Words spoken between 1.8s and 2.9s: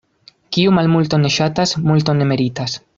multon ne meritas.